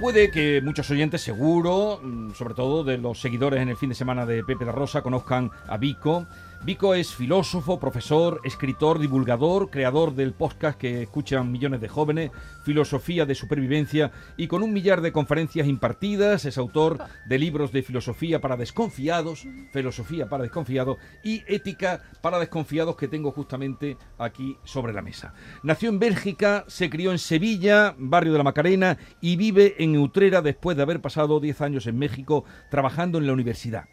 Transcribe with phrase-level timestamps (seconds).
[0.00, 3.94] Puede que muchos oyentes, seguro, mm, sobre todo de los seguidores en el fin de
[3.94, 6.26] semana de Pepe la Rosa, conozcan a Vico.
[6.62, 12.30] Vico es filósofo, profesor, escritor, divulgador, creador del podcast que escuchan millones de jóvenes,
[12.64, 16.98] Filosofía de Supervivencia, y con un millar de conferencias impartidas, es autor
[17.28, 23.30] de libros de filosofía para desconfiados, filosofía para desconfiados y ética para desconfiados que tengo
[23.30, 25.34] justamente aquí sobre la mesa.
[25.62, 30.40] Nació en Bélgica, se crió en Sevilla, barrio de la Macarena, y vive en Utrera
[30.40, 33.84] después de haber pasado 10 años en México trabajando en la universidad.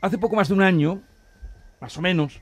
[0.00, 1.02] Hace poco más de un año,
[1.80, 2.40] más o menos,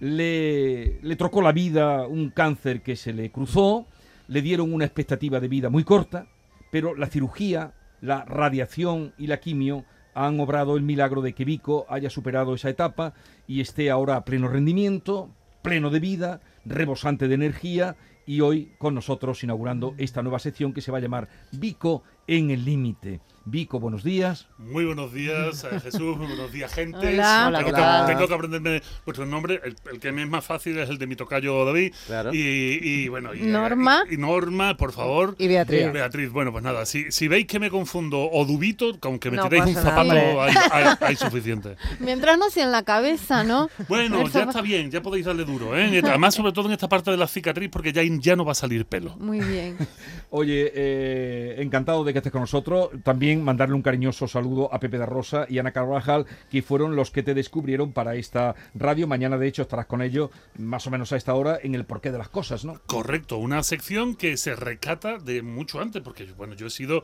[0.00, 3.86] le, le trocó la vida un cáncer que se le cruzó,
[4.28, 6.26] le dieron una expectativa de vida muy corta,
[6.70, 9.84] pero la cirugía, la radiación y la quimio
[10.14, 13.14] han obrado el milagro de que Vico haya superado esa etapa
[13.46, 15.30] y esté ahora a pleno rendimiento,
[15.62, 20.80] pleno de vida, rebosante de energía y hoy con nosotros inaugurando esta nueva sección que
[20.80, 23.20] se va a llamar Vico en el límite.
[23.46, 24.46] Vico, buenos días.
[24.56, 26.16] Muy buenos días, eh, Jesús.
[26.16, 26.96] Muy buenos días, gente.
[26.96, 27.44] Hola.
[27.48, 28.06] Hola, tengo, ¿qué que, tal?
[28.06, 29.60] tengo que aprenderme vuestros nombres.
[29.64, 31.92] El, el que me es más fácil es el de mi tocayo David.
[32.06, 32.30] Claro.
[32.32, 32.38] Y,
[32.82, 34.04] y, bueno, y, Norma.
[34.10, 35.36] Y, y Norma, por favor.
[35.38, 35.92] Y Beatriz.
[35.92, 39.36] Beatriz, bueno, pues nada, si, si veis que me confundo o dubito, con que me
[39.36, 41.76] No tiréis un zapato hay, hay- hay suficiente.
[42.00, 43.68] Mientras no sea en la cabeza, ¿no?
[43.88, 46.00] Bueno, ya está bien, ya podéis darle duro, ¿eh?
[46.02, 48.54] Además, sobre todo en esta parte de la cicatriz, porque ya, ya no va a
[48.54, 49.14] salir pelo.
[49.18, 49.76] Muy bien.
[50.30, 52.88] Oye, eh, encantado de que estés con nosotros.
[53.02, 57.10] También mandarle un cariñoso saludo a Pepe de Rosa y Ana Carvajal, que fueron los
[57.10, 59.06] que te descubrieron para esta radio.
[59.06, 62.10] Mañana, de hecho, estarás con ellos más o menos a esta hora en el porqué
[62.10, 62.80] de las cosas, ¿no?
[62.86, 67.02] Correcto, una sección que se recata de mucho antes, porque bueno, yo he sido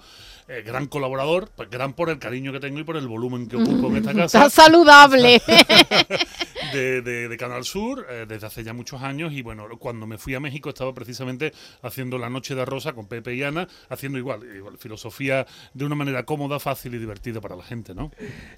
[0.48, 3.56] eh, gran colaborador, pues, gran por el cariño que tengo y por el volumen que
[3.56, 4.47] ocupo en esta casa.
[4.47, 5.42] Está saludable.
[6.72, 10.19] de, de- de Canal Sur eh, desde hace ya muchos años y bueno, cuando me
[10.19, 14.19] fui a México estaba precisamente haciendo la noche de Rosa con Pepe y Ana, haciendo
[14.19, 14.99] igual, igual filosofía
[15.74, 18.10] de una manera cómoda, fácil y divertida para la gente, ¿no?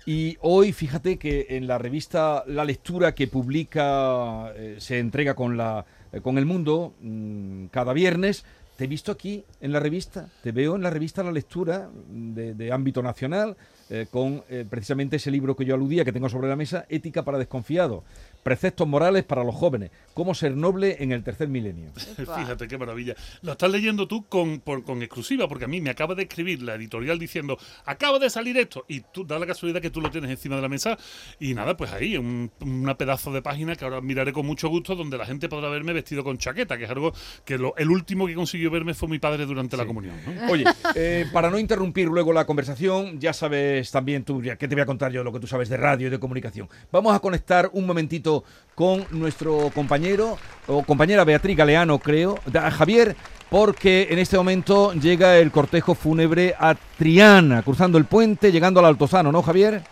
[0.06, 5.56] Y hoy, fíjate que en la revista La Lectura que publica, eh, se entrega con,
[5.56, 8.44] la, eh, con El Mundo mm, cada viernes,
[8.76, 12.32] te he visto aquí en la revista, te veo en la revista La Lectura mm,
[12.32, 13.56] de, ámbito nacional,
[13.90, 17.38] eh, con precisamente ese libro que yo aludía, que tengo sobre la mesa, Ética para
[17.38, 18.04] desconfiados,
[18.42, 21.90] preceptos morales para los jóvenes, cómo ser noble en el tercer milenio.
[22.16, 23.14] Fíjate qué maravilla.
[23.42, 26.62] Lo estás leyendo tú con, por- con exclusiva, porque a mí me acaba de escribir
[26.62, 30.10] la editorial diciendo, acaba de salir esto, y tú da la casualidad que tú lo
[30.10, 30.98] tienes encima de la mesa,
[31.38, 34.94] y nada, pues ahí, un, una pedazo de página que ahora miraré con mucho gusto,
[34.96, 37.12] donde la gente podrá verme vestido con chaqueta, que es algo
[37.44, 40.16] que lo- el último que consiguió verme fue mi padre durante la comunión.
[40.26, 40.32] ¿no?
[40.52, 40.64] Oye,
[40.94, 44.82] eh, para no interrumpir luego la conversación, ya sabes también tú, ya, ¿qué te voy
[44.82, 46.68] a contar yo lo que tú sabes de radio y de comunicación?
[46.90, 48.31] Vamos a conectar un momentito
[48.74, 52.38] con nuestro compañero o compañera Beatriz Galeano, creo,
[52.78, 53.14] Javier,
[53.50, 58.86] porque en este momento llega el cortejo fúnebre a Triana, cruzando el puente, llegando al
[58.86, 59.82] Altozano, ¿no, Javier?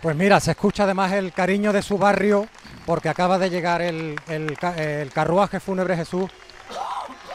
[0.00, 2.46] Pues mira, se escucha además el cariño de su barrio
[2.86, 6.30] porque acaba de llegar el, el ca- el carruaje fúnebre Jesús.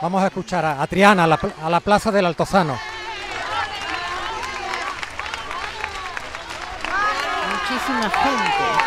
[0.02, 2.78] Vamos a escuchar a, a Triana, a la, a la plaza del Altozano.
[7.52, 8.79] Muchísima gente.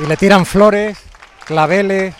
[0.00, 0.96] Y le tiran flores,
[1.44, 2.14] claveles.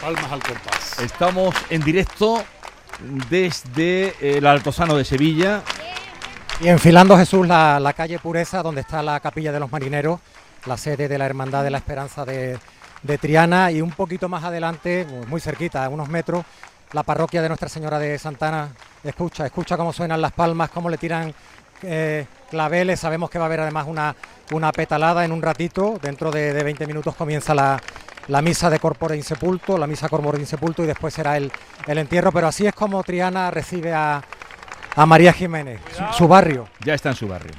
[0.00, 0.98] Palmas al compás.
[0.98, 2.42] Estamos en directo
[3.30, 5.62] desde el Altozano de Sevilla.
[6.60, 10.18] Y enfilando Jesús la, la calle Pureza, donde está la capilla de los marineros,
[10.66, 12.58] la sede de la Hermandad de la Esperanza de,
[13.02, 16.44] de Triana, y un poquito más adelante, muy cerquita, a unos metros,
[16.92, 18.68] la parroquia de Nuestra Señora de Santana.
[19.02, 21.34] Escucha, escucha cómo suenan las palmas, cómo le tiran
[21.82, 23.00] eh, claveles.
[23.00, 24.14] Sabemos que va a haber además una,
[24.52, 25.98] una petalada en un ratito.
[26.00, 27.80] Dentro de, de 20 minutos comienza la,
[28.28, 31.50] la misa de corpore insepulto, la misa corpore insepulto, y después será el,
[31.86, 32.30] el entierro.
[32.30, 34.22] Pero así es como Triana recibe a,
[34.94, 36.68] a María Jiménez, su- su barrio.
[36.84, 37.52] Ya está en su barrio.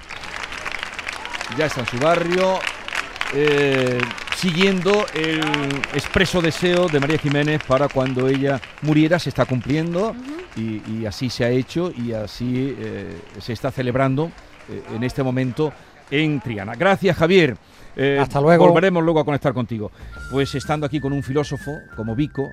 [1.57, 2.59] Ya está en su barrio.
[3.33, 3.99] eh,
[4.43, 5.39] siguiendo el
[5.93, 10.13] expreso deseo de María Jiménez para cuando ella muriera, se está cumpliendo
[10.57, 14.33] y, y así se ha hecho y así eh, se está celebrando
[14.67, 15.71] eh, en este momento
[16.11, 16.75] en Triana.
[16.75, 17.55] Gracias, Javier.
[17.95, 18.67] Eh, Hasta luego.
[18.67, 19.93] Volveremos luego a conectar contigo.
[20.29, 22.49] Pues estando aquí con un filósofo como Vico,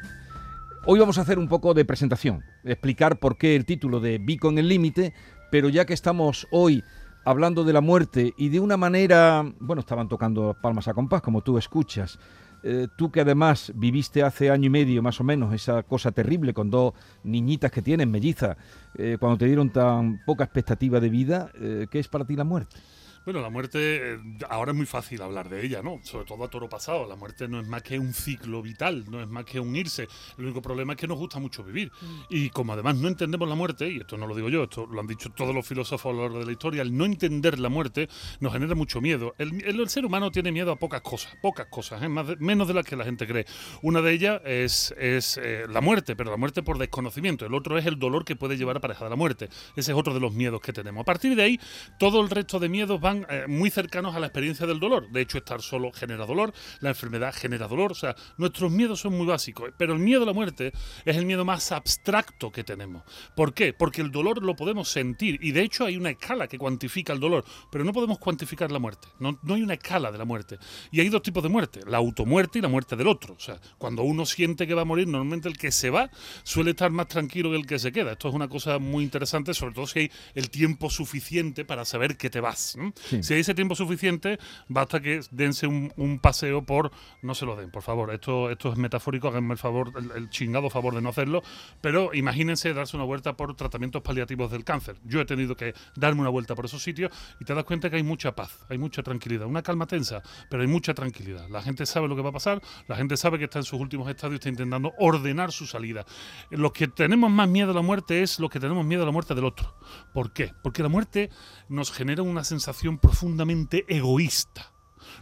[0.86, 4.48] Hoy vamos a hacer un poco de presentación, explicar por qué el título de Vico
[4.48, 5.12] en el límite,
[5.50, 6.82] pero ya que estamos hoy
[7.24, 11.42] hablando de la muerte y de una manera, bueno, estaban tocando palmas a compás, como
[11.42, 12.18] tú escuchas,
[12.62, 16.52] eh, tú que además viviste hace año y medio más o menos esa cosa terrible
[16.52, 16.92] con dos
[17.24, 18.56] niñitas que tienen, mellizas,
[18.96, 22.44] eh, cuando te dieron tan poca expectativa de vida, eh, ¿qué es para ti la
[22.44, 22.76] muerte?
[23.24, 24.18] Bueno, la muerte eh,
[24.48, 26.00] ahora es muy fácil hablar de ella, ¿no?
[26.02, 27.06] Sobre todo a toro pasado.
[27.06, 30.08] La muerte no es más que un ciclo vital, no es más que un irse.
[30.38, 31.92] El único problema es que nos gusta mucho vivir.
[32.30, 34.98] Y como además no entendemos la muerte, y esto no lo digo yo, esto lo
[35.00, 37.68] han dicho todos los filósofos a lo largo de la historia, el no entender la
[37.68, 38.08] muerte
[38.40, 39.34] nos genera mucho miedo.
[39.36, 42.08] El, el- el ser humano tiene miedo a pocas cosas, pocas cosas, ¿eh?
[42.08, 43.44] Más de- menos de las que la gente cree.
[43.82, 47.44] Una de ellas es, es eh, la muerte, pero la muerte por desconocimiento.
[47.44, 49.50] El otro es el dolor que puede llevar aparejada la muerte.
[49.76, 51.02] Ese es otro de los miedos que tenemos.
[51.02, 51.60] A partir de ahí,
[51.98, 55.10] todo el resto de miedos eh, muy cercanos a la experiencia del dolor.
[55.10, 57.92] De hecho, estar solo genera dolor, la enfermedad genera dolor.
[57.92, 59.70] O sea, nuestros miedos son muy básicos.
[59.76, 60.72] Pero el miedo a la muerte
[61.04, 63.02] es el miedo más abstracto que tenemos.
[63.34, 63.72] ¿Por qué?
[63.72, 65.38] Porque el dolor lo podemos sentir.
[65.42, 67.44] Y de hecho hay una escala que cuantifica el dolor.
[67.70, 69.08] Pero no podemos cuantificar la muerte.
[69.18, 70.58] No, hay una escala de la muerte.
[70.90, 71.80] Y hay dos tipos de muerte.
[71.86, 73.34] La automuerte y la muerte del otro.
[73.34, 76.10] O sea, cuando uno siente que va a morir, normalmente el que se va
[76.42, 78.12] suele estar más tranquilo que el que se queda.
[78.12, 82.16] Esto es una cosa muy interesante, sobre todo si hay el tiempo suficiente para saber
[82.16, 82.76] que te vas.
[83.20, 84.38] Si hay ese tiempo suficiente,
[84.68, 86.90] basta que dense un, paseo por.
[87.22, 88.12] No se lo den, por favor.
[88.12, 91.42] Esto, esto es metafórico, háganme el favor, el chingado favor de no hacerlo.
[91.80, 94.96] Pero imagínense darse una vuelta por tratamientos paliativos del cáncer.
[95.04, 97.10] Yo he tenido que darme una vuelta por esos sitios
[97.40, 99.46] y te das cuenta que hay mucha paz, hay mucha tranquilidad.
[99.46, 101.48] Una calma tensa, pero hay mucha tranquilidad.
[101.48, 103.80] La gente sabe lo que va a pasar, la gente sabe que está en sus
[103.80, 106.04] últimos estadios y está intentando ordenar su salida.
[106.50, 109.12] Los que tenemos más miedo a la muerte es los que tenemos miedo a la
[109.12, 109.74] muerte del otro.
[110.12, 110.52] ¿Por qué?
[110.62, 111.30] Porque la muerte
[111.68, 114.70] nos genera una sensación profundamente egoísta.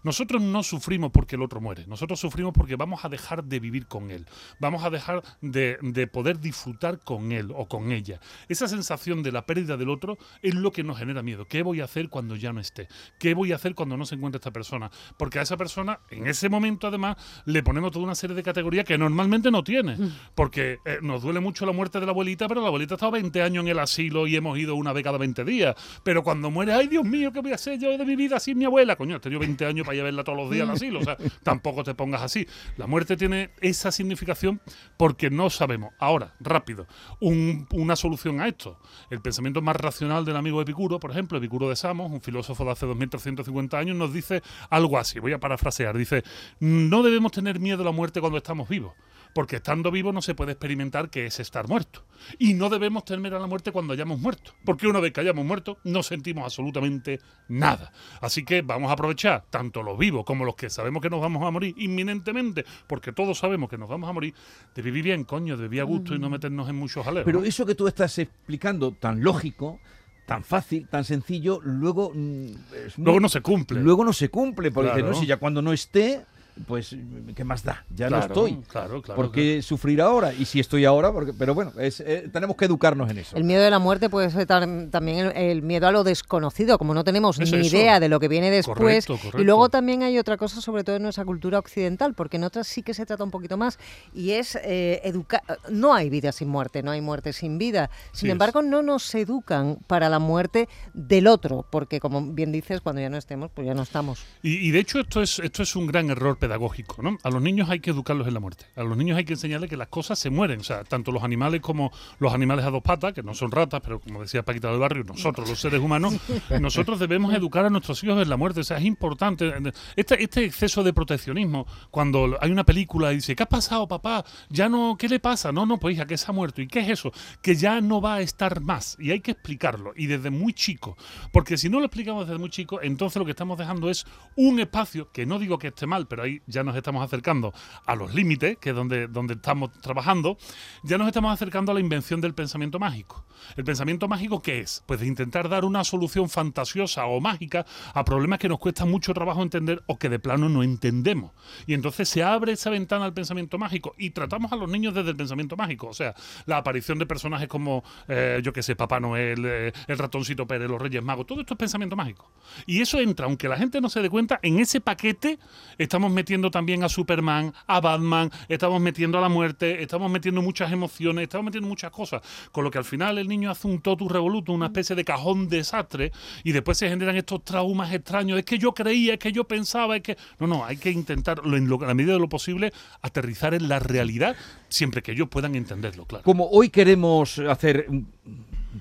[0.03, 3.87] Nosotros no sufrimos porque el otro muere, nosotros sufrimos porque vamos a dejar de vivir
[3.87, 4.27] con él,
[4.59, 8.21] vamos a dejar de, de poder disfrutar con él o con ella.
[8.49, 11.47] Esa sensación de la pérdida del otro es lo que nos genera miedo.
[11.47, 12.89] ¿Qué voy a hacer cuando ya no esté?
[13.19, 14.91] ¿Qué voy a hacer cuando no se encuentre esta persona?
[15.17, 18.85] Porque a esa persona, en ese momento además, le ponemos toda una serie de categorías
[18.85, 19.97] que normalmente no tiene.
[20.35, 23.13] Porque eh, nos duele mucho la muerte de la abuelita, pero la abuelita ha estado
[23.13, 25.75] 20 años en el asilo y hemos ido una vez cada 20 días.
[26.03, 28.59] Pero cuando muere, ay Dios mío, ¿qué voy a hacer yo de mi vida sin
[28.59, 28.97] mi abuela?
[28.97, 31.01] Coño, he tenido 20 años para ir a verla todos los días al asilo.
[31.01, 32.47] O sea, tampoco te pongas así.
[32.77, 34.61] La muerte tiene esa significación
[34.97, 35.93] porque no sabemos.
[35.99, 36.87] Ahora, rápido,
[37.21, 38.79] un- una solución a esto.
[39.11, 42.71] El pensamiento más racional del amigo Epicuro, por ejemplo, Epicuro de Samos, un filósofo de
[42.73, 45.19] hace 2350 años, nos dice algo así.
[45.19, 45.97] Voy a parafrasear.
[45.97, 46.23] Dice,
[46.61, 48.93] no debemos tener miedo a la muerte cuando estamos vivos.
[49.35, 52.05] Porque estando vivo no se puede experimentar que es estar muerto.
[52.39, 54.53] Y no debemos temer a la muerte cuando hayamos muerto.
[54.65, 57.93] Porque una vez que hayamos muerto, no sentimos absolutamente nada.
[58.21, 61.43] Así que vamos a aprovechar, tanto los vivos como los que sabemos que nos vamos
[61.47, 64.35] a morir inminentemente, porque todos sabemos que nos vamos a morir,
[64.75, 67.25] de vivir bien, coño, de vivir a gusto y no meternos en muchos jaleos.
[67.25, 69.79] Pero eso que tú estás explicando, tan lógico,
[70.27, 72.11] tan fácil, tan sencillo, luego.
[72.15, 72.47] mm,
[72.87, 73.81] es muy- Luego no se cumple.
[73.81, 75.09] Luego no se cumple, porque Claro.
[75.09, 76.25] no, si ya cuando no esté,
[76.67, 76.95] pues
[77.35, 77.85] ¿qué más da?
[77.95, 78.63] Ya Claro, no estoy.
[78.69, 79.17] Claro, claro.
[79.23, 80.33] ¿Por qué sufrir ahora?
[80.33, 83.37] Y si estoy ahora, porque, pero bueno, es, eh, tenemos que educarnos en eso.
[83.37, 86.79] El miedo de la muerte puede ser tam- también el, el miedo a lo desconocido,
[86.79, 87.57] como no tenemos ni eso.
[87.57, 88.77] idea de lo que viene después.
[88.79, 89.41] Correcto, correcto.
[89.41, 92.67] Y luego también hay otra cosa, sobre todo en nuestra cultura occidental, porque en otras
[92.67, 93.79] sí que se trata un poquito más,
[94.15, 95.43] y es eh, educar.
[95.71, 97.91] No hay vida sin muerte, no hay muerte sin vida.
[98.13, 98.33] Sin Sí es.
[98.33, 103.09] embargo, no nos educan para la muerte del otro, porque como bien dices, cuando ya
[103.11, 104.25] no estemos, pues ya no estamos.
[104.43, 107.19] Y, y de hecho esto es, esto es un gran error pedagógico, ¿no?
[107.23, 108.65] A los niños hay que educarlos en la muerte.
[108.75, 110.61] A los niños hay que enseñarles que las cosas se mueren.
[110.61, 113.83] O sea, tanto los animales como los animales a dos patas, que no son ratas,
[113.85, 116.15] pero como decía Paquita del Barrio, nosotros los seres humanos,
[116.61, 118.61] nosotros debemos educar a nuestros hijos en la muerte.
[118.61, 119.53] O sea, es importante.
[119.95, 124.25] Este, este exceso de proteccionismo, cuando hay una película y dice, ¿qué ha pasado, papá?
[124.49, 125.53] Ya no, ¿qué le pasa?
[125.53, 126.63] No, no, pues hija, que se ha muerto.
[126.63, 127.13] ¿Y qué es eso?
[127.43, 128.97] Que ya no va a estar más.
[128.99, 129.93] Y hay que explicarlo.
[129.95, 130.97] Y desde muy chico.
[131.31, 134.61] Porque si no lo explicamos desde muy chico, entonces lo que estamos dejando es un
[134.61, 137.53] espacio, que no digo que esté mal, pero ya nos estamos acercando
[137.87, 140.39] a los límites, que es donde, donde estamos trabajando,
[140.83, 143.25] ya nos estamos acercando a la invención del pensamiento mágico.
[143.57, 144.83] ¿El pensamiento mágico qué es?
[144.87, 149.15] Pues de intentar dar una solución fantasiosa o mágica a problemas que nos cuesta mucho
[149.15, 151.33] trabajo entender o que de plano no entendemos.
[151.67, 155.11] Y entonces se abre esa ventana al pensamiento mágico y tratamos a los niños desde
[155.11, 155.89] el pensamiento mágico.
[155.89, 156.15] O sea,
[156.47, 160.69] la aparición de personajes como, eh, yo qué sé, Papá Noel, eh, el ratoncito Pérez,
[160.69, 162.31] los Reyes Magos, todo esto es pensamiento mágico.
[162.67, 165.39] Y eso entra, aunque la gente no se dé cuenta, en ese paquete
[165.79, 170.71] estamos metiendo también a Superman, a Batman, estamos metiendo a la muerte, estamos metiendo muchas
[170.71, 172.21] emociones, estamos metiendo muchas cosas.
[172.53, 175.49] Con lo que al final el niño hace un totus revolutum, una especie de cajón
[175.49, 176.13] desastre,
[176.45, 178.39] y después se generan estos traumas extraños.
[178.39, 180.19] Es que yo creía, es que yo pensaba, es que.
[180.39, 183.79] No, no, hay que intentar, en lo- la medida de lo posible, aterrizar en la
[183.79, 184.37] realidad,
[184.69, 186.25] siempre que ellos puedan entenderlo, claro.
[186.25, 188.07] Como hoy queremos hacer un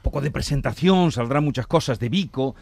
[0.03, 2.55] poco de presentación, saldrán muchas cosas de Vico.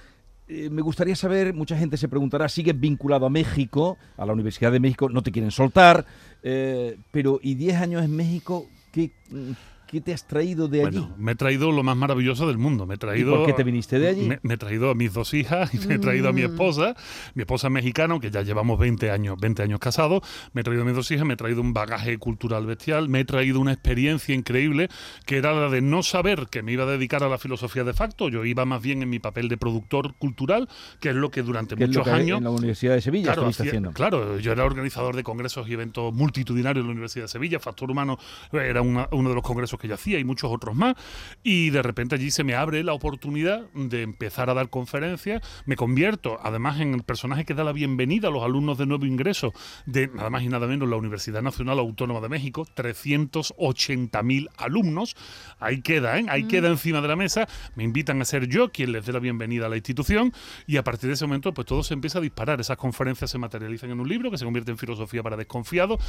[0.47, 4.71] Eh, me gustaría saber, mucha gente se preguntará, ¿sigues vinculado a México, a la Universidad
[4.71, 5.09] de México?
[5.09, 6.05] No te quieren soltar,
[6.43, 8.67] eh, pero ¿y 10 años en México?
[8.91, 9.51] ¿Qué, mm,
[9.87, 10.97] ¿Qué te has traído de allí?
[10.99, 12.85] Bueno, me he traído lo más maravilloso del mundo.
[12.85, 14.21] Me he traído, ¿Y por qué te viniste de allí?
[14.27, 16.45] Me, me he traído a mis dos hijas y me he traído a mi Mm.
[16.51, 16.95] esposa.
[17.35, 20.21] Mi esposa es mexicana, aunque ya llevamos 20 años, 20 años casados.
[20.53, 23.19] Me he traído a mis dos hijas, me he traído un bagaje cultural bestial, me
[23.21, 24.89] he traído una experiencia increíble
[25.25, 27.93] que era la de no saber que me iba a dedicar a la filosofía de
[27.93, 28.29] facto.
[28.29, 30.67] Yo iba más bien en mi papel de productor cultural,
[30.99, 33.01] que es lo que durante Que es lo muchos que años en la Universidad de
[33.01, 33.91] Sevilla Claro, hacía- haciendo.
[33.91, 37.91] claro, yo era organizador de congresos y eventos multitudinarios en la Universidad de Sevilla, Factor
[37.91, 38.17] Humano
[38.51, 40.95] era una- uno de los congresos que yo hacía y muchos otros más,
[41.43, 45.75] y de repente allí se me abre la oportunidad de empezar a dar conferencias, me
[45.75, 49.53] convierto además en el personaje que da la bienvenida a los alumnos de nuevo ingreso
[49.85, 55.15] de nada más y nada menos la Universidad Nacional Autónoma de México, 380.000 alumnos,
[55.59, 56.25] ahí queda, ¿eh?
[56.29, 59.19] ahí queda encima de la mesa, me invitan a ser yo quien les dé la
[59.19, 60.33] bienvenida a la institución
[60.67, 63.37] y a partir de ese momento pues todo se empieza a disparar, esas conferencias se
[63.37, 65.99] materializan en un libro que se convierte en Filosofía para Desconfiados,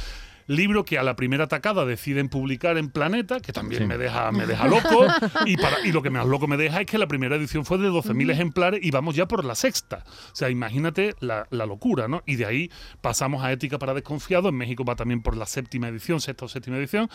[0.47, 3.87] libro que a la primera tacada deciden publicar en Planeta, que también Sí.
[3.87, 5.05] me deja me deja loco
[5.45, 7.77] y para y lo que más loco me deja es que la primera edición fue
[7.77, 10.03] de 12.000 ejemplares y vamos ya por la sexta.
[10.31, 12.23] O sea, imagínate la, la locura, ¿no?
[12.25, 12.71] Y de ahí
[13.01, 16.47] pasamos a Ética para Desconfiados, en México va también por la séptima edición, sexta o
[16.47, 17.09] séptima edición,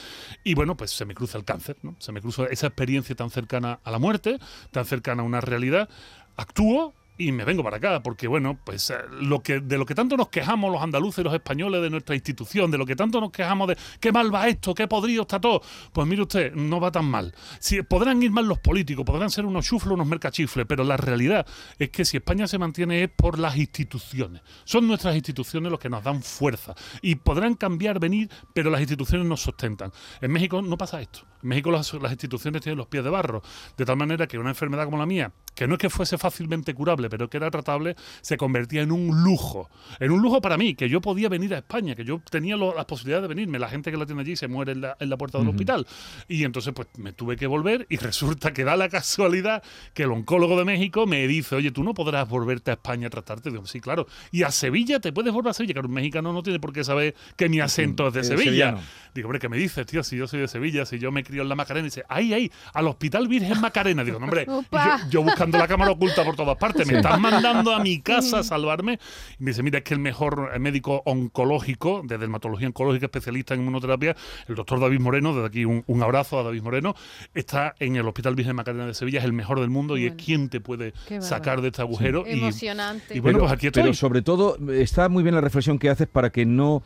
[0.45, 1.97] y bueno, pues se me cruza el cáncer, ¿no?
[1.99, 4.39] Se me cruza esa experiencia tan cercana a la muerte,
[4.71, 5.89] tan cercana a una realidad.
[6.37, 6.95] Actúo
[7.29, 10.17] y me vengo para acá, porque bueno, pues eh, lo que, de lo que tanto
[10.17, 13.69] nos quejamos los andaluces los españoles de nuestra institución, de lo que tanto nos quejamos
[13.69, 15.63] de qué mal va esto, qué podrido está todo,
[15.93, 17.35] pues mire usted, no va tan mal.
[17.59, 21.47] Si, podrán ir mal los políticos, podrán ser unos chuflos, unos mercachifles, pero la realidad
[21.79, 24.43] es que si España se mantiene es por las instituciones.
[24.65, 26.75] Son nuestras instituciones los que nos dan fuerza.
[27.01, 29.93] Y podrán cambiar, venir, pero las instituciones nos sustentan.
[30.21, 31.21] En México no pasa esto.
[31.43, 33.43] En México las instituciones tienen los pies de barro,
[33.77, 36.75] de tal manera que una enfermedad como la mía, que no es que fuese fácilmente
[36.75, 39.69] curable, pero que era tratable, se convertía en un lujo.
[40.01, 42.75] En un lujo para mí, que yo podía venir a España, que yo tenía lo-
[42.75, 43.59] las posibilidades de venirme.
[43.59, 45.87] La gente que la tiene allí se muere en la, en la puerta del hospital.
[46.27, 50.11] Y entonces, pues me tuve que volver y resulta que da la casualidad que el
[50.13, 53.51] oncólogo de México me dice, oye, tú no podrás volverte a España a tratarte.
[53.51, 54.07] Digo, sí, claro.
[54.31, 56.83] Y a Sevilla te puedes volver a Sevilla, que un mexicano no tiene por qué
[56.83, 58.45] saber que mi acento es de Sevilla.
[58.45, 58.81] sevillano.
[59.15, 60.03] Digo, hombre, ¿qué me dices, tío?
[60.03, 61.87] Si yo soy de Sevilla, si yo me crío en la Macarena.
[61.87, 64.03] Y dice, ahí, ahí, al Hospital Virgen Macarena.
[64.05, 64.63] Digo, no, hombre, yo,
[65.11, 68.43] yo buscando la cámara oculta por todas partes, me están mandando a mi casa a
[68.43, 68.99] salvarme.
[69.39, 73.61] Y me dice, mira, es que el mejor médico oncológico, de dermatología oncológica, especialista en
[73.61, 74.17] inmunoterapia,
[74.49, 76.95] el doctor David Moreno, desde aquí un, un abrazo a David Moreno,
[77.35, 80.15] está en el Hospital Virgen Macarena de Sevilla, es el mejor del mundo y es
[80.15, 82.25] quien te puede sacar de este agujero.
[82.27, 83.17] Y, Emocionante.
[83.17, 86.09] y bueno, pero, pues aquí pero sobre todo está muy bien la reflexión que haces
[86.09, 86.83] para que no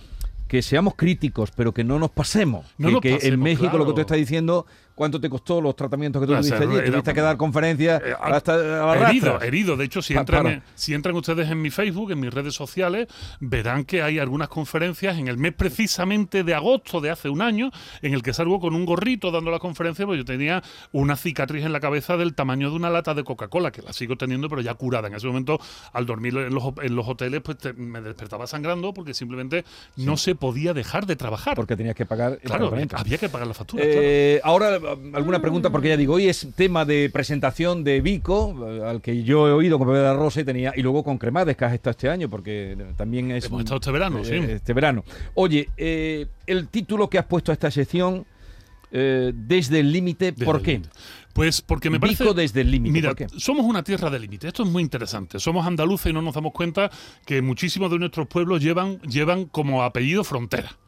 [0.48, 2.66] que seamos críticos, pero que no nos pasemos.
[2.78, 5.76] No que, nos que en México lo que tú estás diciendo, ¿cuánto te costó los
[5.76, 6.90] tratamientos que tú tuviste allí?
[6.90, 9.76] Tuviste que dar conferencias Eh, hasta a las Herido, herido.
[9.76, 13.06] De hecho, si entran, si ustedes en mi Facebook, en mis redes sociales,
[13.38, 17.70] verán que hay algunas conferencias en el mes precisamente de agosto de hace un año,
[18.02, 20.62] en el que salgo con un gorrito dando la conferencia, porque yo tenía
[20.92, 24.16] una cicatriz en la cabeza del tamaño de una lata de Coca-Cola, que la sigo
[24.16, 25.08] teniendo, pero ya curada.
[25.08, 25.60] En ese momento,
[25.92, 29.64] al dormir en los, en los hoteles, pues te- me despertaba sangrando porque simplemente
[29.96, 31.54] no se podía dejar de trabajar.
[31.54, 33.82] Porque tenías que pagar el claro, había que pagar la factura.
[33.84, 33.98] claro.
[34.02, 34.78] Eh, Ahora,
[35.14, 39.22] alguna pregunta, porque ya digo, hoy es tema de presentación de Vico, eh, al que
[39.22, 41.64] yo he oído con Pepe de la Rosa y tenía, y luego con Cremades, que
[41.64, 43.46] has estado este año, porque eh, también es.
[43.46, 44.34] Hemos estado este verano, sí.
[44.34, 45.04] Este verano.
[45.34, 48.26] Oye, eh, el título que has puesto a esta sección,
[48.92, 50.80] eh, Desde el Límite, ¿por qué?
[51.32, 52.24] Pues porque me parece.
[52.24, 54.48] Vico desde el límite, Mira, somos una tierra de límite.
[54.48, 55.38] Esto es muy interesante.
[55.38, 56.90] Somos andaluces y no nos damos cuenta
[57.26, 60.78] que muchísimos de nuestros pueblos llevan, llevan como apellido frontera.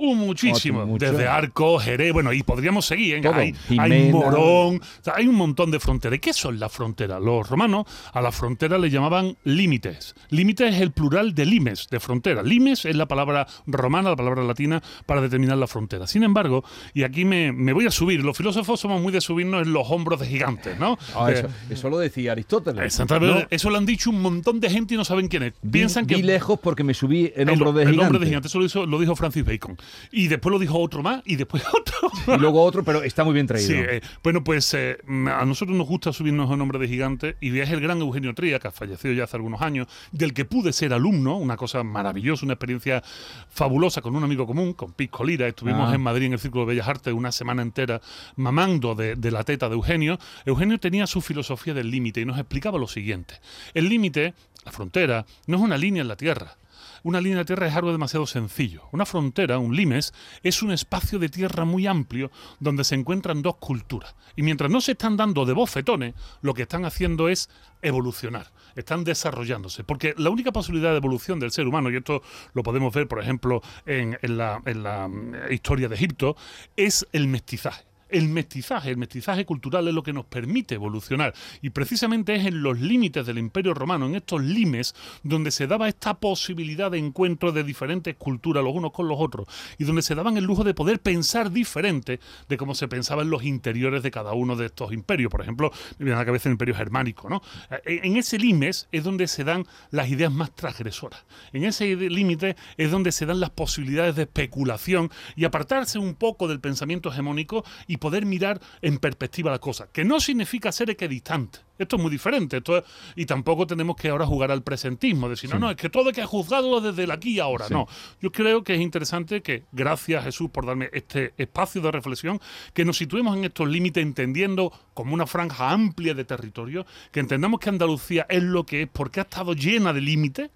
[0.00, 0.96] Uh, muchísimo.
[0.98, 3.16] Desde Arco, Jerez, bueno, y podríamos seguir.
[3.16, 3.20] ¿eh?
[3.34, 4.80] Hay, hay Morón,
[5.14, 6.16] hay un montón de fronteras.
[6.18, 7.20] ¿Y qué son las fronteras?
[7.20, 10.14] Los romanos a las fronteras le llamaban límites.
[10.30, 12.42] Límites es el plural de limes, de frontera.
[12.44, 16.06] Limes es la palabra romana, la palabra latina para determinar la frontera.
[16.06, 16.64] Sin embargo,
[16.94, 19.90] y aquí me, me voy a subir, los filósofos somos muy de subirnos en los
[19.90, 20.96] hombros de gigantes, ¿no?
[21.16, 22.98] Ah, eso, eso lo decía Aristóteles.
[22.98, 25.52] No, Eso lo han dicho un montón de gente y no saben quién es.
[25.62, 28.06] vi- Piensan que vi lejos porque me subí en el, hombro de el gigante.
[28.06, 28.48] hombre de gigante.
[28.48, 29.76] Eso lo, hizo- lo dijo Francis Bacon.
[30.12, 32.34] Y después lo dijo otro más y después otro.
[32.36, 33.68] Y luego otro, pero está muy bien traído.
[33.68, 37.58] Sí, eh, bueno, pues eh, a nosotros nos gusta subirnos en nombre de gigante y
[37.58, 40.72] es el gran Eugenio Tría, que ha fallecido ya hace algunos años, del que pude
[40.72, 43.02] ser alumno, una cosa maravillosa, una experiencia
[43.50, 45.46] fabulosa con un amigo común, con Pisco Lira.
[45.46, 45.94] Estuvimos Ah.
[45.94, 48.00] en Madrid en el Círculo de Bellas Artes una semana entera
[48.36, 50.18] mamando de, de la teta de Eugenio.
[50.44, 53.34] Eugenio tenía su filosofía del límite y nos explicaba lo siguiente.
[53.74, 56.56] El límite, la frontera, no es una línea en la tierra.
[57.02, 58.88] Una línea de tierra es algo demasiado sencillo.
[58.92, 60.12] Una frontera, un limes,
[60.42, 64.14] es un espacio de tierra muy amplio donde se encuentran dos culturas.
[64.36, 67.48] Y mientras no se están dando de bofetones, lo que están haciendo es
[67.82, 69.84] evolucionar, están desarrollándose.
[69.84, 72.22] Porque la única posibilidad de evolución del ser humano, y esto
[72.54, 76.36] lo podemos ver, por ejemplo, en, en la, en la, mm, historia de Egipto,
[76.76, 77.84] es el mestizaje.
[78.08, 78.90] El mestizaje.
[78.90, 81.34] El mestizaje cultural es lo que nos permite evolucionar.
[81.62, 85.88] Y precisamente es en los límites del Imperio Romano, en estos limes, donde se daba
[85.88, 89.46] esta posibilidad de encuentro de diferentes culturas los unos con los otros
[89.78, 93.30] y donde se daban el lujo de poder pensar diferente de cómo se pensaba en
[93.30, 95.30] los interiores de cada uno de estos imperios.
[95.30, 97.28] Por ejemplo, me viene a la cabeza el imperio germánico.
[97.28, 97.42] ¿no?
[97.84, 101.24] Eh, En ese limes es donde se dan las ideas más transgresoras.
[101.52, 106.48] En ese límite es donde se dan las posibilidades de especulación y apartarse un poco
[106.48, 107.64] del pensamiento hegemónico
[107.98, 111.60] poder mirar en perspectiva las cosas, que no significa ser equidistante.
[111.78, 112.56] Esto es muy diferente.
[112.56, 115.88] Esto es- y tampoco tenemos que ahora jugar al presentismo, decir, no, no, es que
[115.88, 117.66] todo hay que juzgarlo desde el aquí y ahora.
[117.68, 117.74] Sí.
[117.74, 117.86] No,
[118.20, 122.40] yo creo que es interesante que, gracias Jesús por darme este espacio de reflexión,
[122.74, 127.60] que nos situemos en estos límites entendiendo como una franja amplia de territorio, que entendamos
[127.60, 130.50] que Andalucía es lo que es porque ha estado llena de límites,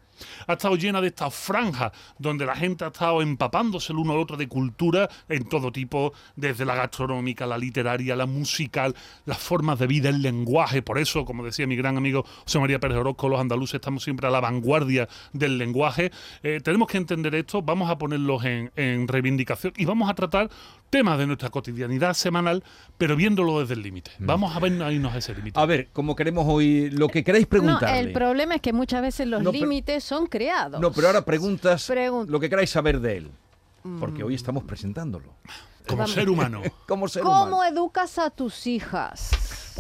[0.46, 4.18] ha estado llena de estas franjas donde la gente ha estado empapándose el uno al
[4.18, 8.94] otro de cultura en todo tipo, desde la gastronómica, la literaria, la musical,
[9.26, 10.82] las formas de vida, el lenguaje.
[10.82, 14.26] Por eso, como decía mi gran amigo José María Pérez Orozco, los andaluces estamos siempre
[14.26, 16.10] a la vanguardia del lenguaje.
[16.42, 20.50] Eh, tenemos que entender esto, vamos a ponerlos en, en reivindicación y vamos a tratar
[20.92, 22.62] temas de nuestra cotidianidad semanal,
[22.98, 24.10] pero viéndolo desde el límite.
[24.18, 25.58] Vamos a ver a irnos a ese límite.
[25.58, 27.98] A ver, como queremos hoy, lo que queráis No, preguntarle.
[27.98, 30.78] el problema es que muchas veces los No, límites son creados.
[30.82, 33.30] No, pero ahora preguntas Pregun- lo que queráis saber de él.
[33.98, 35.34] Porque hoy estamos presentándolo.
[35.88, 36.60] Como ser humano.
[36.86, 37.64] Como ser ¿Cómo humano.
[37.64, 39.30] educas a tus hijas?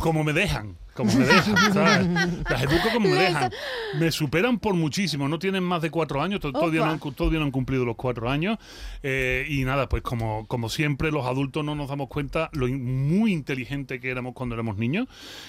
[0.00, 2.06] como me dejan, como me dejan, ¿sabes?
[2.50, 3.50] Las educo como me dejan.
[3.98, 7.12] Me superan por muchísimo, no tienen más de cuatro años, to- todavía no, han, cu-
[7.12, 8.58] todavía no han cumplido los cuatro años.
[9.02, 13.08] eh, y nada, pues como, como siempre, los adultos no nos damos cuenta lo in-
[13.18, 15.06] muy inteligente que éramos cuando éramos niños.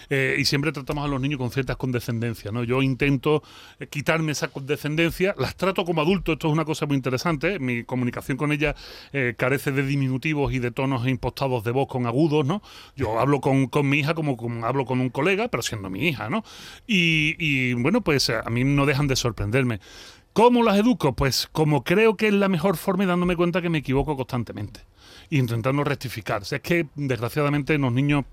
[0.09, 2.63] eh, y siempre tratamos a los niños con ciertas condescendencias, ¿no?
[2.63, 3.43] Yo intento
[3.79, 7.59] eh, quitarme esa condescendencia, las trato como adultos, esto es una cosa muy interesante.
[7.59, 8.75] Mi comunicación con ellas
[9.37, 12.61] carece de diminutivos y de tonos impostados de voz con agudos, ¿no?
[12.95, 16.07] Yo hablo con, con mi hija como, como hablo con un colega, pero siendo mi
[16.07, 16.43] hija, ¿no?
[16.87, 19.79] Y, y, bueno, pues a mí no dejan de sorprenderme.
[20.33, 21.13] ¿Cómo las educo?
[21.15, 24.81] Pues como creo que es la mejor forma y dándome cuenta que me equivoco constantemente.
[25.29, 26.41] E intentando rectificar.
[26.41, 28.25] O sea, es que desgraciadamente los niños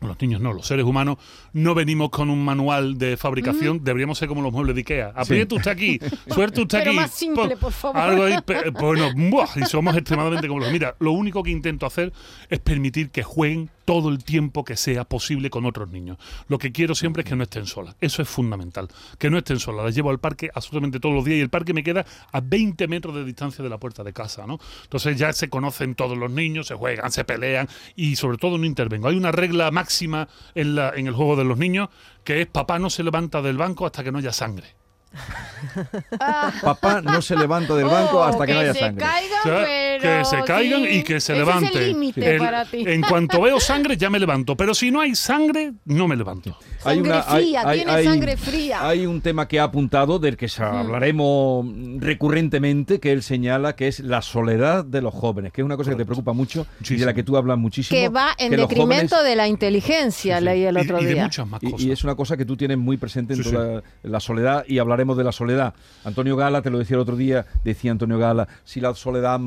[0.00, 1.16] los niños no, los seres humanos
[1.52, 5.12] no venimos con un manual de fabricación, deberíamos ser como los muebles de Ikea.
[5.12, 5.98] Apriete usted aquí,
[6.28, 7.00] suerte usted Pero aquí.
[7.00, 8.00] más simple, por favor.
[8.00, 9.48] Algo ahí, pe- bueno, ¡buah!
[9.56, 10.70] y somos extremadamente como los.
[10.70, 12.12] Mira, lo único que intento hacer
[12.48, 16.18] es permitir que jueguen todo el tiempo que sea posible con otros niños.
[16.48, 17.96] Lo que quiero siempre es que no estén solas.
[18.02, 18.86] Eso es fundamental.
[19.16, 19.82] Que no estén solas.
[19.82, 22.86] Las llevo al parque absolutamente todos los días y el parque me queda a 20
[22.86, 24.58] metros de distancia de la puerta de casa, ¿no?
[24.82, 28.66] Entonces ya se conocen todos los niños, se juegan, se pelean y sobre todo no
[28.66, 29.08] intervengo.
[29.08, 31.88] Hay una regla máxima en, la, en el juego de los niños
[32.24, 34.66] que es papá no se levanta del banco hasta que no haya sangre.
[36.62, 39.04] Papá no se levanta del banco Oh, hasta que, no haya se sangre.
[39.04, 40.88] caigan, O sea, pero que se caigan sí.
[40.88, 41.70] y que se Ese levanten.
[41.70, 42.84] Es el límite El- para ti.
[42.86, 44.56] En cuanto veo sangre, ya me levanto.
[44.56, 46.56] Pero si no hay sangre, no me levanto.
[46.78, 48.86] Sangre fría, tiene sangre fría.
[48.88, 51.66] Hay un tema que ha apuntado, del que se- hablaremos
[51.98, 55.90] recurrentemente, que él señala, que es la soledad de los jóvenes, que es una cosa
[55.90, 57.98] que te preocupa mucho y de la que tú hablas muchísimo.
[58.00, 61.14] que va en que detrimento jóvenes- de la inteligencia, leí el Y- otro y, de
[61.14, 61.24] día.
[61.24, 61.86] muchas más Y, cosas.
[61.86, 64.78] y es una cosa que tú tienes muy presente en Sí, toda la soledad y
[64.78, 65.74] hablaremos de la soledad.
[66.04, 69.38] Antonio Gala, te lo decía el otro día, decía Antonio Gala, si la soledad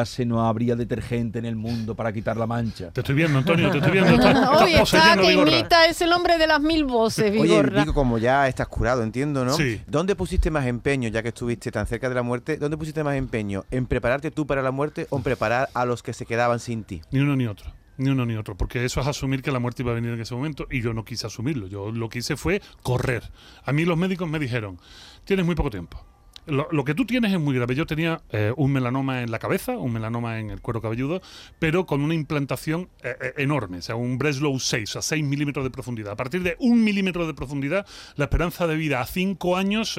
[0.00, 2.90] manchase no habría detergente en el mundo para quitar la mancha.
[2.90, 4.10] Te estoy viendo, Antonio, te estoy viendo.
[4.14, 7.80] Estás, Hoy está que imita, es el hombre de las mil voces, Oye, Vigorra.
[7.80, 9.54] Vico, como ya estás curado, entiendo, ¿no?
[9.54, 9.80] Sí.
[9.86, 12.56] ¿Dónde pusiste más empeño, ya que estuviste tan cerca de la muerte?
[12.56, 13.64] ¿Dónde pusiste más empeño?
[13.70, 16.84] ¿En prepararte tú para la muerte o en preparar a los que se quedaban sin
[16.84, 17.02] ti?
[17.10, 17.72] Ni uno ni otro.
[17.98, 18.56] Ni uno ni otro.
[18.56, 20.94] Porque eso es asumir que la muerte iba a venir en ese momento y yo
[20.94, 21.66] no quise asumirlo.
[21.66, 23.24] Yo lo que hice fue correr.
[23.64, 24.78] A mí los médicos me dijeron,
[25.24, 26.04] tienes muy poco tiempo.
[26.46, 27.74] Lo, que tú tienes es muy grave.
[27.74, 31.20] Yo tenía eh, un melanoma en la cabeza, un melanoma en el cuero cabelludo,
[31.58, 35.64] pero con una implantación eh, eh, enorme, o sea, un Breslow 6, a 6 milímetros
[35.64, 36.12] de profundidad.
[36.12, 39.98] A partir de un milímetro de profundidad, la esperanza de vida a 5 años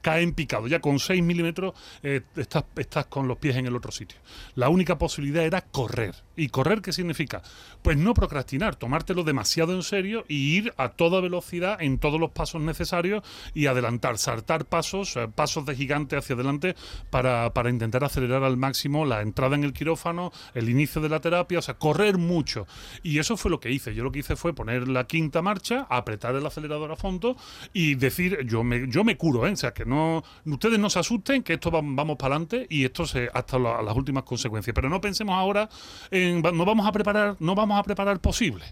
[0.00, 0.68] cae en picado.
[0.68, 4.18] Ya con 6 milímetros estás, estás con los pies en el otro sitio.
[4.54, 6.14] La única posibilidad era correr.
[6.36, 7.42] ¿Y correr qué significa?
[7.82, 12.30] Pues no procrastinar, tomártelo demasiado en serio y ir a toda velocidad en todos los
[12.30, 13.22] pasos necesarios
[13.54, 16.74] y adelantar, saltar pasos, pasos de gigante hacia adelante
[17.10, 21.20] para, para intentar acelerar al máximo la entrada en el quirófano, el inicio de la
[21.20, 22.66] terapia, o sea, correr mucho.
[23.02, 23.94] Y eso fue lo que hice.
[23.94, 27.36] Yo lo que hice fue poner la quinta marcha, apretar el acelerador a fondo
[27.72, 29.52] y decir, yo me, yo me curo, ¿eh?
[29.52, 32.84] o sea, que no, ustedes no se asusten, que esto va- vamos para adelante y
[32.84, 34.74] esto se, hasta la- las últimas consecuencias.
[34.74, 35.68] Pero no pensemos ahora
[36.10, 38.64] en, no vamos a preparar, no vamos a preparar posible.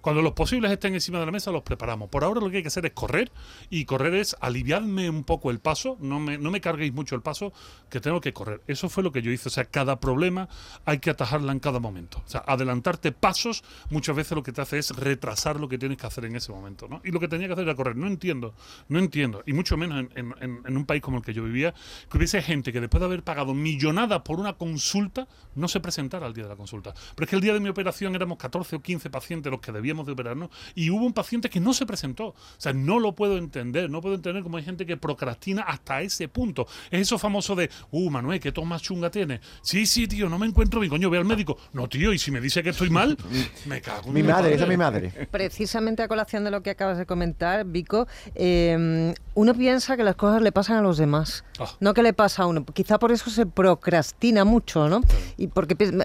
[0.00, 2.08] Cuando los posibles estén encima de la mesa, los preparamos.
[2.08, 3.30] Por ahora lo que hay que hacer es correr,
[3.70, 7.22] y correr es aliviarme un poco el paso, no me, no me carguéis mucho el
[7.22, 7.52] paso,
[7.90, 8.62] que tengo que correr.
[8.66, 9.48] Eso fue lo que yo hice.
[9.48, 10.48] O sea, cada problema
[10.84, 12.22] hay que atajarla en cada momento.
[12.24, 15.98] O sea, adelantarte pasos muchas veces lo que te hace es retrasar lo que tienes
[15.98, 16.88] que hacer en ese momento.
[16.88, 17.00] ¿no?
[17.04, 17.96] Y lo que tenía que hacer era correr.
[17.96, 18.54] No entiendo,
[18.88, 19.42] no entiendo.
[19.46, 21.74] Y mucho menos en, un país como el que yo vivía,
[22.10, 26.26] que hubiese gente que después de haber pagado millonadas por una consulta, no se presentara
[26.26, 26.94] al día de la consulta.
[27.14, 29.72] Pero es que el día de mi operación éramos 14 o 15 pacientes los que
[29.88, 32.26] debíamos de operarnos y hubo un paciente que no se presentó.
[32.28, 33.88] O sea, no lo puedo entender.
[33.90, 36.66] No puedo entender cómo hay gente que procrastina hasta ese punto.
[36.90, 39.40] Es eso famoso de, uh, Manuel, ¿qué tos más chunga tienes?
[39.62, 40.90] Sí, sí, tío, no me encuentro bien.
[40.90, 41.56] Coño, ve al médico.
[41.72, 43.16] No, tío, y si me dice que estoy mal,
[43.66, 45.28] me cago en Mi la madre, esa es mi madre.
[45.30, 50.16] Precisamente a colación de lo que acabas de comentar, Vico, eh, uno piensa que las
[50.16, 51.66] cosas le pasan a los demás, Ah.
[51.80, 52.64] no que le pasa a uno.
[52.66, 55.00] Quizá por eso se procrastina mucho, ¿no?
[55.36, 56.04] Y porque me,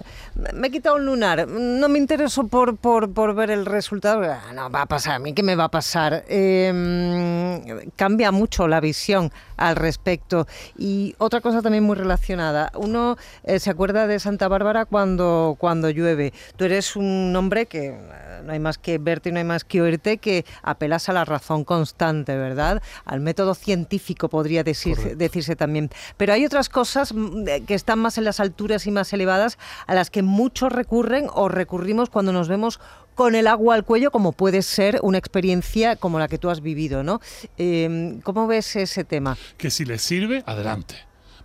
[0.54, 4.22] me he quitado un lunar, no me intereso por, por, por ver el resultado.
[4.24, 6.24] Ah, no, va a pasar, a mí qué me va a pasar.
[6.28, 10.46] Eh, cambia mucho la visión al respecto.
[10.78, 15.90] Y otra cosa también muy relacionada, uno eh, se acuerda de Santa Bárbara cuando, cuando
[15.90, 16.32] llueve.
[16.56, 19.64] Tú eres un hombre que eh, no hay más que verte y no hay más
[19.64, 22.82] que oírte, que apelas a la razón constante, ¿verdad?
[23.04, 25.90] Al método científico podría decirse, decirse también.
[26.16, 29.58] Pero hay otras cosas mm, eh, que están más en las alturas y más elevadas
[29.86, 32.80] a las que muchos recurren o recurrimos cuando nos vemos
[33.14, 36.60] con el agua al cuello, como puede ser una experiencia como la que tú has
[36.60, 37.20] vivido, ¿no?
[37.58, 39.36] Eh, ¿Cómo ves ese tema?
[39.56, 40.94] que si les sirve, adelante.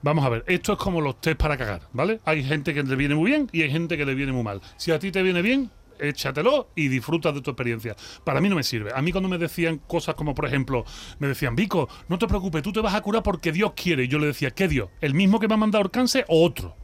[0.02, 2.22] Vamos a ver, esto es como los test para cagar, ¿vale?
[2.24, 4.62] Hay gente que le viene muy bien y hay gente que le viene muy mal.
[4.78, 7.96] Si a ti te viene bien, échatelo y disfruta de tu experiencia.
[8.24, 8.92] Para mí no me sirve.
[8.96, 10.86] A mí cuando me decían cosas como, por ejemplo,
[11.20, 14.06] me decían, Vico, no te preocupes, tú te vas a curar porque Dios quiere.
[14.06, 14.90] Y yo le decía, ¿qué Dios?
[15.02, 16.76] ¿El mismo que me ha mandado el o otro?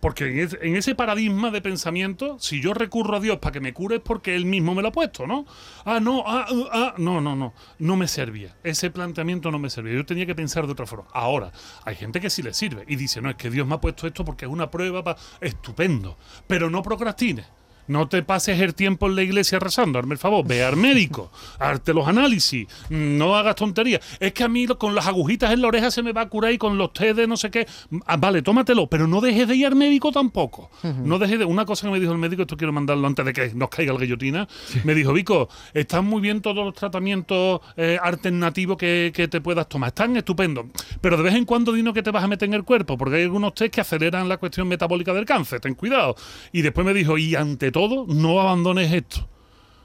[0.00, 3.60] Porque en, es- en ese paradigma de pensamiento, si yo recurro a Dios para que
[3.60, 5.44] me cure es porque Él mismo me lo ha puesto, ¿no?
[5.84, 7.52] Ah, no, ah, uh, ah, no, no, no.
[7.78, 8.56] No me servía.
[8.62, 9.94] Ese planteamiento no me servía.
[9.94, 11.08] Yo tenía que pensar de otra forma.
[11.12, 11.50] Ahora,
[11.84, 14.06] hay gente que sí le sirve y dice, no, es que Dios me ha puesto
[14.06, 15.18] esto porque es una prueba para...
[15.40, 16.16] Estupendo.
[16.46, 17.46] Pero no procrastines.
[17.88, 21.30] No te pases el tiempo en la iglesia rezando, hazme el favor, ve al médico,
[21.58, 24.00] hazte los análisis, no hagas tonterías.
[24.20, 26.52] Es que a mí con las agujitas en la oreja se me va a curar
[26.52, 27.66] y con los test de no sé qué.
[28.06, 30.70] Ah, vale, tómatelo, pero no dejes de ir al médico tampoco.
[30.82, 31.44] No dejes de.
[31.44, 33.92] Una cosa que me dijo el médico, esto quiero mandarlo antes de que nos caiga
[33.92, 34.46] el guillotina,
[34.84, 39.68] me dijo, Vico, están muy bien todos los tratamientos eh, alternativos que, que te puedas
[39.68, 40.66] tomar, están estupendos,
[41.00, 43.16] pero de vez en cuando dinos que te vas a meter en el cuerpo, porque
[43.16, 46.16] hay algunos test que aceleran la cuestión metabólica del cáncer, ten cuidado.
[46.52, 47.77] Y después me dijo, y ante todo,
[48.08, 49.28] no abandones esto.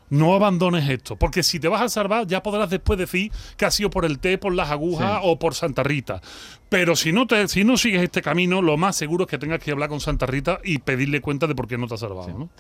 [0.10, 3.72] No abandones esto, porque si te vas a salvar ya podrás después decir que ha
[3.72, 6.22] sido por el té, por las agujas o por Santa Rita.
[6.74, 9.60] Pero si no te, si no sigues este camino, lo más seguro es que tengas
[9.60, 12.36] que hablar con Santa Rita y pedirle cuenta de por qué no te has salvado.
[12.36, 12.50] ¿no?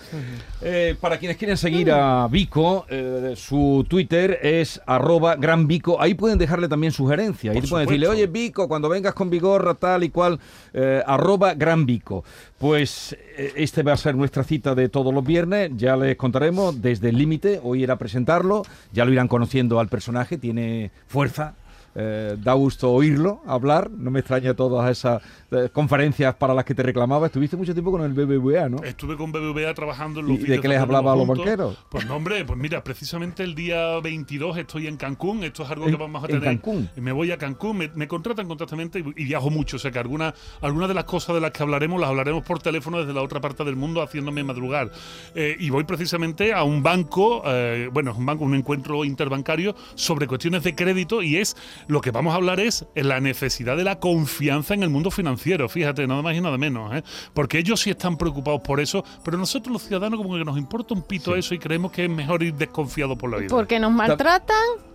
[0.61, 5.99] Eh, para quienes quieren seguir a Vico, eh, su Twitter es arroba gran Vico.
[5.99, 7.55] Ahí pueden dejarle también sugerencias.
[7.55, 10.39] Ahí Por pueden decirle, oye Vico, cuando vengas con Vigorra, tal y cual,
[10.73, 12.23] eh, arroba gran Vico.
[12.59, 15.71] Pues eh, este va a ser nuestra cita de todos los viernes.
[15.75, 17.59] Ya les contaremos desde el límite.
[17.63, 18.61] Hoy era presentarlo.
[18.93, 20.37] Ya lo irán conociendo al personaje.
[20.37, 21.55] Tiene fuerza.
[21.95, 23.89] Eh, da gusto oírlo hablar.
[23.91, 27.27] No me extraña todas esas eh, conferencias para las que te reclamaba.
[27.27, 28.83] Estuviste mucho tiempo con el BBVA, ¿no?
[28.83, 31.77] Estuve con BBVA trabajando en los ¿Y de qué les hablaba a los banqueros?
[31.89, 35.43] Pues no, hombre, pues mira, precisamente el día 22 estoy en Cancún.
[35.43, 36.43] Esto es algo ¿En- que vamos a en tener.
[36.45, 36.89] Cancún?
[36.95, 39.75] Me voy a Cancún, me, me contratan constantemente y, y viajo mucho.
[39.75, 42.59] O sea que algunas algunas de las cosas de las que hablaremos las hablaremos por
[42.59, 44.91] teléfono desde la otra parte del mundo haciéndome madrugar.
[45.35, 47.43] Eh, y voy precisamente a un banco,
[47.91, 51.55] bueno, es un banco, un encuentro interbancario sobre cuestiones de crédito y es
[51.87, 55.69] lo que vamos a hablar es la necesidad de la confianza en el mundo financiero.
[55.69, 56.93] Fíjate, nada más y nada menos.
[56.95, 57.03] ¿eh?
[57.33, 60.93] Porque ellos sí están preocupados por eso, pero nosotros los ciudadanos como que nos importa
[60.93, 63.49] un pito eso y creemos que es mejor ir desconfiado por la vida.
[63.49, 64.93] Porque nos maltratan.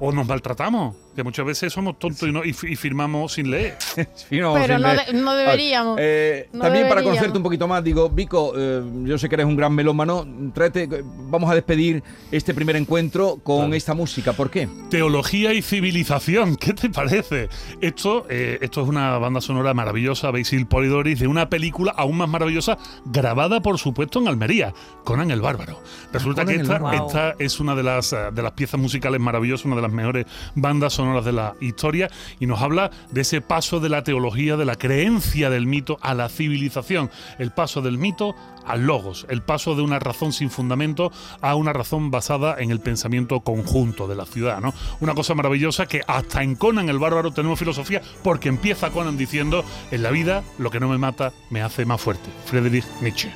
[0.00, 3.50] O nos maltratamos, que muchas veces somos tontos y, no, y, fi- y firmamos sin
[3.50, 3.76] leer.
[3.96, 5.06] Pero sin no leer.
[5.06, 5.96] de- no deberíamos.
[6.00, 9.46] Eh, No también para conocerte un poquito más, digo, Vico, eh, yo sé que eres
[9.46, 10.26] un gran melómano.
[10.52, 12.02] Tráete, eh, vamos a despedir
[12.32, 13.74] este primer encuentro con Claro.
[13.74, 14.32] esta música.
[14.32, 14.68] ¿Por qué?
[14.90, 17.48] Teología y civilización, ¿qué te parece?
[17.80, 22.28] Esto, eh, esto es una banda sonora maravillosa, Basil Polidoris, de una película aún más
[22.28, 25.80] maravillosa, grabada por supuesto en Almería, Conan el Bárbaro.
[26.12, 29.76] Resulta Conan que esta, esta es una de las, de las piezas musicales maravillosas, una
[29.76, 33.88] de las mejores bandas sonoras de la historia, y nos habla de ese paso de
[33.88, 38.34] la teología, de la creencia del mito a la civilización, el paso del mito
[38.66, 42.80] al logos, el paso de una razón sin fundamento a una razón basada en el
[42.80, 44.72] pensamiento conjunto de la ciudad, ¿no?
[45.00, 49.64] Una cosa maravillosa que hasta en Conan el Bárbaro tenemos filosofía porque empieza Conan diciendo,
[49.90, 52.28] en la vida lo que no me mata me hace más fuerte.
[52.46, 53.30] Friedrich Nietzsche.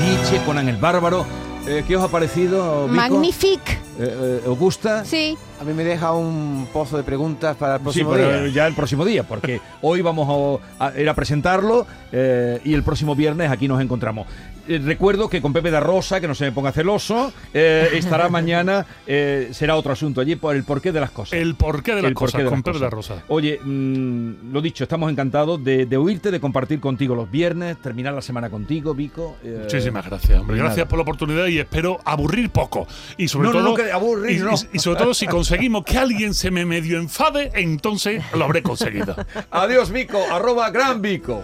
[0.00, 1.43] Nietzsche, Conan el Bárbaro.
[1.66, 3.00] Eh, ¿Qué os ha parecido, Vico?
[3.98, 5.04] Eh, eh, ¿Os gusta?
[5.04, 5.36] Sí.
[5.60, 8.52] A mí me deja un pozo de preguntas para el Sí, próximo pero día.
[8.54, 12.82] ya el próximo día, porque hoy vamos a, a ir a presentarlo eh, y el
[12.82, 14.26] próximo viernes aquí nos encontramos.
[14.68, 18.28] Eh, recuerdo que con Pepe da Rosa, que no se me ponga celoso, eh, estará
[18.30, 21.38] mañana, eh, será otro asunto allí por el porqué de las cosas.
[21.38, 22.80] El porqué de las El cosas de las con Pepe cosas.
[22.82, 23.22] da Rosa.
[23.28, 28.14] Oye, mm, lo dicho, estamos encantados de, de oírte, de compartir contigo los viernes, terminar
[28.14, 29.36] la semana contigo, Vico.
[29.44, 30.56] Muchísimas gracias, hombre.
[30.56, 30.68] nada.
[30.68, 32.86] Gracias por la oportunidad y espero aburrir poco.
[33.16, 33.68] Y sobre No, no, todo.
[33.70, 34.52] no, que aburrir, y, no.
[34.54, 38.62] y- y sobre todo, si conseguimos que alguien se me medio enfade, entonces lo habré
[38.62, 39.14] conseguido.
[39.50, 41.42] Adiós, Vico, arroba gran Vico.